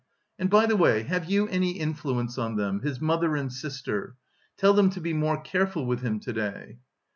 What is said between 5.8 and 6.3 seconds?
with him